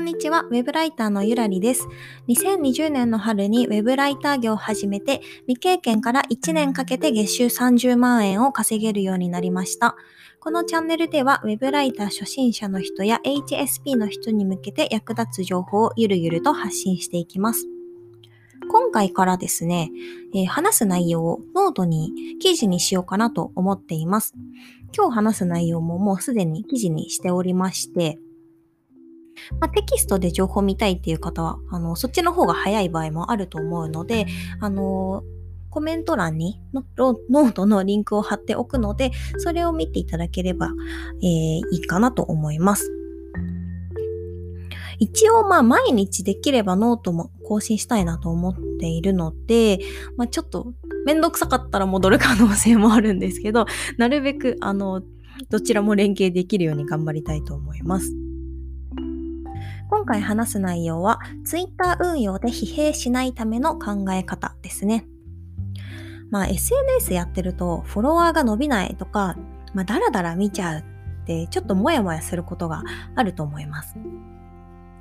[0.00, 1.86] んにちは、ウェブライターのゆらりです。
[2.28, 9.96] 2020年の春にウェブライター業を始めて、未経験から1年かけて月収30万円を稼げるようになりました。
[10.40, 17.66] このチャンネルでは、ウェブライター初心者の人や HSP の人に向けて役立つ情報をゆるゆると発信していきます。
[18.70, 19.90] 今回からですね、
[20.34, 24.34] えー、話す内容をノートに記事にしようかなと思っています。
[24.96, 28.18] 今日話す内容ももうすでに記事にしておりまして、
[29.60, 34.26] まあ、テキストで情報を見たいっていう方は、あの、そっちの方が早い場合もあると思うので、
[34.60, 35.22] あの、
[35.70, 40.70] コメント欄にノートのリンクを貼っておくので、それを見ていただければ、
[41.22, 42.92] えー、いいかなと思います。
[44.98, 49.78] 一応まあ毎日できればノートも更新したいなと思っているので、
[50.16, 50.74] まあちょっと
[51.06, 53.64] めんどくさかったら戻る可能性もあるんですけど、
[53.96, 55.02] なるべくあの、
[55.48, 58.14] どちらも連携できるように頑張りたいと思います。
[59.90, 65.04] 今回話す内容は Twitter 運用で疲弊しないための考え方ですね。
[66.30, 69.36] まあ SNS やってるとフォロワーが伸びないとか、
[69.74, 70.84] まあダラダラ見ちゃうっ
[71.26, 72.84] てちょっとモヤモヤすることが
[73.16, 73.96] あると思います。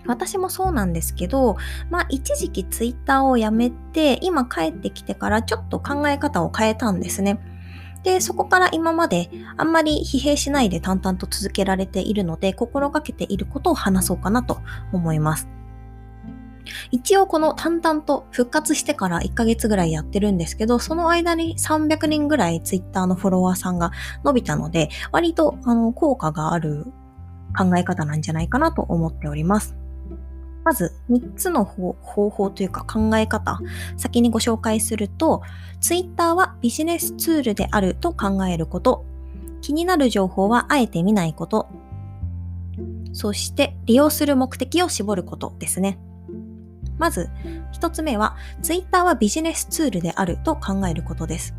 [0.07, 1.57] 私もそうなんですけど、
[1.91, 7.39] まあ一時期ツイッターをやめて、今帰ってきてからちょっと考え方を変えたんですね。
[8.03, 14.59] で、そこから今まであんまり疲弊しないで淡々と続けられているので、心がけていることを話そうかなと
[14.94, 15.47] 思います。
[16.92, 23.92] 一応この淡々と復活してから1ヶ月ぐらいやってるんですけど、その間に300人ぐらいツイッターのフォロワーさんが
[24.23, 26.86] 伸びたので、割とあの効果がある
[27.58, 29.75] 考え方なんじゃないかなと思っております。
[30.69, 33.59] まず3つの方法というか考え方、
[33.97, 35.41] 先にご紹介すると、
[35.81, 39.03] Twitter はビジネスツールであると考えること、
[39.61, 41.69] 気になる情報はあえて見ないこと、
[43.13, 45.97] そして利用する目的を絞ることですね。
[46.99, 47.31] まず、
[47.73, 51.55] 1つ目は、Twitter はビジネスツールであると考えることです。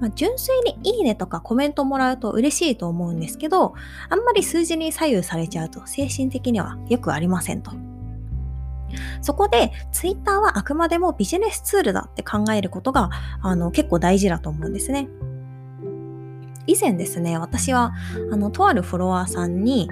[0.00, 3.74] まあ、純粋にいいねとかコメントもらうと嬉しいと思うんですけど、
[4.08, 7.93] あんまり数字に左右されちゃうと精神的にはよくありませんと。
[9.22, 13.10] そこで、ツイッターはあくまでもビジネスツールだって考えることが、
[13.42, 15.08] あの、結構大事だと思うんですね。
[16.66, 17.92] 以前ですね、私は、
[18.32, 19.90] あの、とあるフォロワーさんに、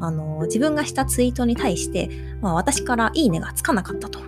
[0.00, 2.08] あの、自分がしたツイートに対して、
[2.40, 4.20] まあ、私からいいねがつかなかったと。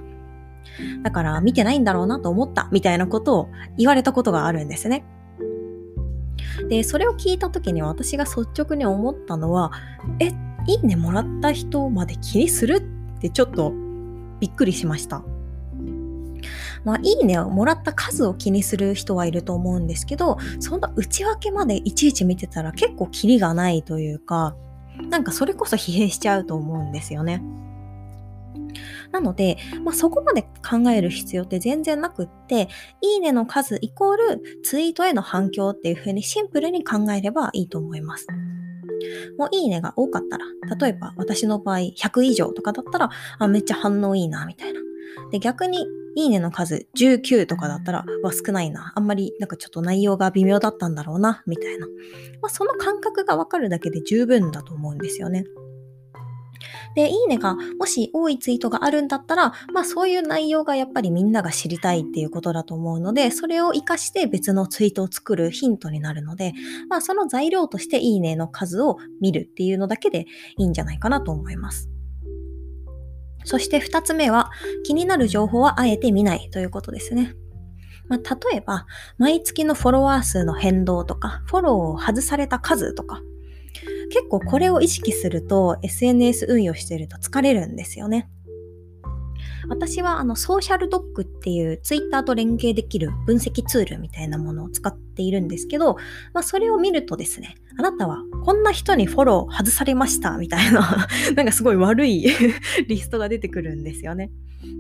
[1.03, 5.05] だから見てないんだろうなと思ったみたいなことを言われたことがあるんですね。
[6.69, 9.73] で、それを聞いた時に私が率直に思ったのは、
[10.21, 10.29] え、
[10.67, 12.83] いいねもらった人まで気にする
[13.23, 13.73] ってちょっと
[14.41, 15.23] びっくりしました。
[16.85, 24.57] まあ、いいねをもらった数を気にする人はいると思うんですけど、そんな内訳までいちいち見てたら結構キリがないというか、
[25.09, 27.41] なんかそれこそ疲弊しちゃうと思うんですよね。
[29.13, 32.69] なので、まあ、そこまで考える必要って全然なくって、
[33.01, 38.27] いいねの数イコールツイートへの反響っていう風にシンプルに考えればいいと思います。
[39.39, 40.45] もういいねが多かったら、
[40.77, 44.81] 例えば私の場合100以上とかだったら、あ、めっちゃ反応いいな、みたいな。
[45.31, 48.93] で、逆にいいねの数19とかだったら、は、少ないな。
[48.95, 51.87] あんまりなんかちょっと内容が微妙だったんだろうな、みたいな。
[51.87, 55.45] まあ、その感覚がわかるだけで十分だと思うんですよね。
[56.95, 66.53] で、いいねがもし多いツイートがあるんだったら、まあそういう内容がやっぱりみんなが知りたいっていうことだと思うので、それを活かして別のツイートを作るヒントになるので、
[66.89, 70.27] まあその材料としていいねの数を見るっていうのだけで
[70.59, 71.89] いいんじゃないかなと思います。
[73.45, 74.51] そして二つ目は、
[74.85, 77.35] 気になる情報はあえて見ないということですね。
[78.09, 78.87] まあ、例えば、
[79.19, 83.21] 毎月のフォロワー数の変動とか、フォローを外された数とか、
[84.13, 88.29] 結構これを意識すると SNS 運用してると疲れるんですよね。
[89.69, 95.95] 私はあのソーシャルドッグっていうツイッターと連携できる分析ツールみたいなものを使っているんですけど、
[96.35, 102.27] まあ、それを見るとですね、あなたはこんな人にフォロー外されましたみたいな なんかすごい悪い
[102.87, 104.31] リストが出てくるんですよね。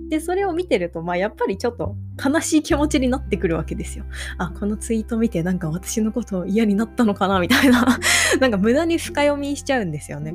[0.08, 4.04] で、それを見てると、まあやっぱりちょっと悲しい気持ちになってくるわけですよ。
[4.38, 7.86] あ、このツイート見てなんか私のこと嫌になったのかなみたいな
[8.40, 10.34] なんか無駄に深読みしちゃうんですよね。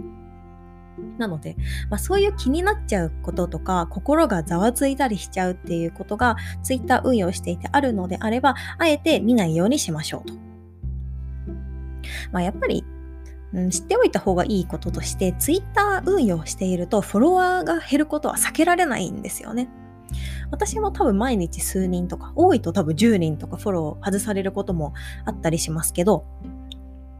[1.17, 1.55] なので、
[1.89, 10.33] まあ、そういう気になっちゃうこととか、心がざわついたりしちゃうっていうことが、ツイッター運用していてあるのであれば、あえて見ないようにしましょうと。
[12.31, 12.83] まあ、やっぱり、
[13.53, 19.69] うん、知っておいた方がいいこととして、ツイッター運用していると、フォロワーが減ることは避けられないんですよね。
[20.51, 24.93] 私も多分毎日数人とか、多いと多分10人とかフォロー外されることも
[25.25, 26.25] あったりしますけど、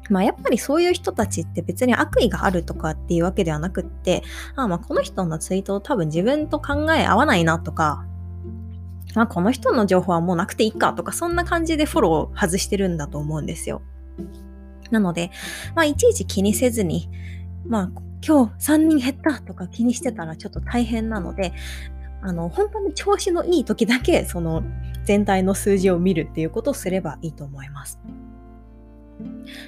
[0.09, 4.23] まあやっぱりそういう人たちって別に悪意があるとかっていうわけではなくって、
[4.55, 8.05] あまあこの人のツイートを多分自分と考え合わないなとか、
[9.15, 13.81] まあこの人の情報はもうなくていいかとか、そんな感じでフォローを外してるんだと思うんですよ。
[14.91, 15.31] なので、
[15.75, 17.09] まあいちいち気にせずに、
[17.65, 21.53] まあ今日3人減ったとか気にしてたらちょっと大変なので、
[22.21, 24.63] あの、本当に調子のいい時だけ、その
[25.05, 27.99] 全体の数字を見るっていうことをすればいいと思います。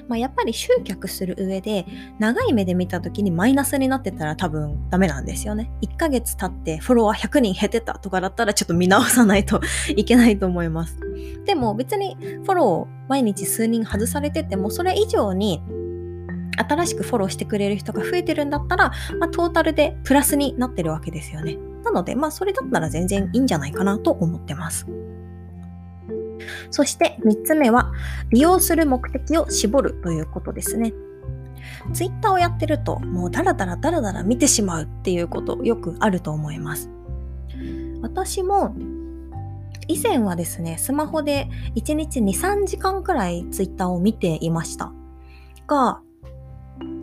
[0.08, 1.86] まあ、やっぱり集客する上で
[2.20, 5.72] 長い目で見た時にマイナスになってたら多分ダメなんですよね。
[5.82, 9.62] 1ヶ月経ってフォロワー100人減ってたとかだったらちょっと見直さないと
[9.96, 11.09] いけないと思います。
[11.46, 15.62] でも別にフォローを毎日数人外されててもそれ以上に
[16.58, 21.58] 新しくフォローしてくれる人が増えてるんだったら、まあ、トータルでプラスになってるわけですよね。
[21.84, 24.86] なので、まあそれだったら全然いいんじゃないかなと思ってます。
[26.72, 27.92] そして3つ目は、
[28.32, 30.94] 利用する目的を絞るということですね。
[31.94, 36.90] ツイッターをやってると、もうダラダラダラダラ見てしまうっていうことよくあると思います。
[38.02, 38.76] 私も
[39.90, 44.94] 以前はですね、スマホで1日2、3時間くらいツイッターを見ていました。
[45.66, 46.02] が、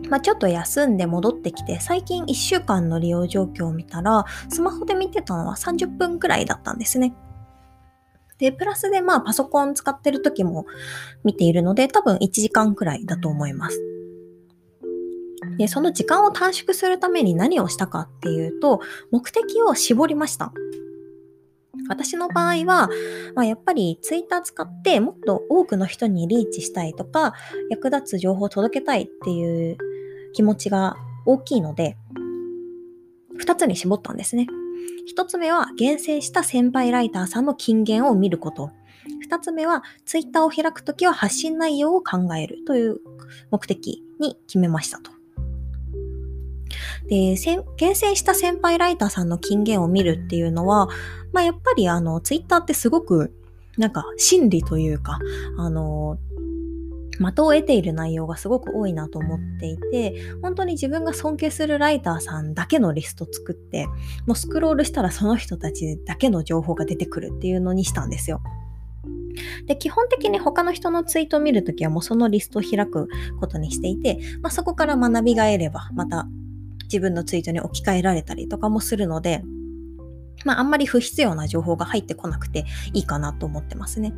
[0.09, 7.13] まあ、ちょっと休んで戻ってきて、最近1週間の利用状況を見たら、スマホで見てたのは30分くらいだったんですね。
[8.37, 10.65] で、プラスでまあパソコン使ってる時も
[11.25, 13.81] 見ているので、多分1時間くらいだと思います。
[15.57, 18.79] で、その時間を短縮するために何をしたかっていうと、
[19.11, 20.53] 目的を絞りました。
[21.87, 22.89] 私の場合は、
[23.35, 27.33] まあ、やっぱりツイッター使ってもっと多くの人にリーチしたいとか、
[27.69, 29.77] 役立つ情報を届けたいっていう
[30.33, 30.95] 気持ちが
[31.25, 31.97] 大きいので、
[33.39, 34.47] 2つに絞ったんですね。
[35.15, 38.71] 1つ目は厳選した先輩ライターさんの金言を見ること。
[39.29, 42.99] 2つ目はツイッターを開くときは発信内容を考えるという
[43.51, 45.16] 目的に決めましたと。
[47.09, 47.35] で、
[47.77, 50.87] 厳選した先輩ライターさんの金言を見るっていうのは、
[51.31, 53.33] まあやっぱりあのツイッターってすごく
[53.77, 55.19] なんか心理というか、
[55.57, 56.17] あの、
[57.19, 63.87] 的を得ている内容がすごく多いなと思っていて、本当に自分が尊敬するライターさんだけのリスト作って、
[64.25, 68.41] もうスクロールしたらその人たちだけの情報が出てくるっていうのにしたんですよ。
[69.67, 73.07] で、基本的に他の人のツイートを見るときはもうそのリストを開く
[73.39, 76.27] ことにしていて、まあ、そこから学びが得れば、また
[76.87, 79.43] 自分のツイートに置き換えられたりとかもするので、
[80.45, 84.13] まあ、あんまり不必要な情報が入ってこなくていいかなと思ってますね。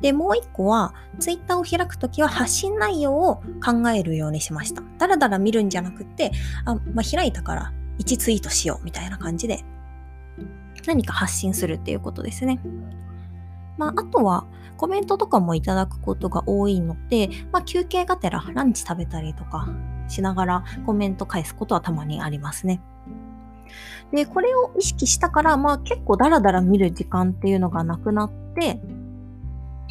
[0.00, 4.82] で、もう一個は、ツイッターを開くときは発信内容を考えるようにしました。
[4.98, 6.32] だらだら見るんじゃなくて、
[6.64, 9.64] あ、まあ、開いたから1ツイートしようみたいな感じで、
[10.86, 12.60] 何か発信するっていうことですね。
[13.78, 14.46] まあ、あとは、
[14.76, 19.68] コメントとかもいただくことが多いので、まあ、休憩がてらランチ食べたりとか
[20.08, 22.80] しながらコメント返すことはたまにありますね。
[24.12, 28.80] で、これを意識したから、まあ結構ダラダラ見る時間っていうのがなくなって、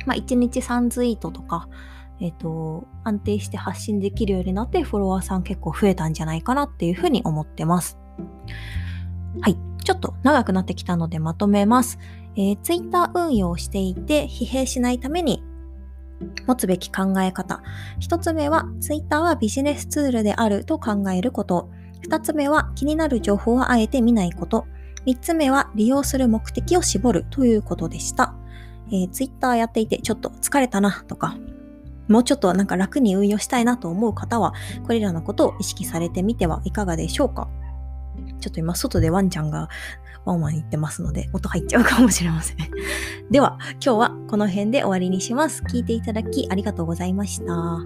[0.05, 1.67] まあ、1日3ツイートとか、
[2.21, 7.97] えっ、ー、と、安定して発信できるようになって、フォロワーさん結構増えたんじゃないかなっていうふうに思ってます。
[9.41, 9.57] はい。
[9.83, 11.99] ちょっと長くなってきたのでまとめます。
[12.35, 15.43] えー、ツイッター運用していて疲弊しないために
[16.47, 17.61] 持つべき考え方。
[17.99, 21.69] 一つ目は、ツイッターはビジネスツールであると考えること。
[22.01, 24.65] 二つ目は、気になる情報はあえて見ないこと。
[25.05, 28.35] 三つ目は、利用する目的を絞るということでした。
[28.89, 31.35] えー、ツイッターやっていてちょっと疲れたなとか、
[32.07, 34.53] もうちょっとなんか楽に運用したいなと思う方は、
[34.83, 37.47] これらのことを意識されてみてはいかがでしょうか
[38.39, 39.69] ちょっと今外でワンちゃんが
[40.25, 42.57] ワンワン言ってますので、音入っちゃうかもしれません。
[43.31, 45.63] では、今日はこの辺で終わりにします。
[45.63, 47.79] 聞いていただきありがとうございました。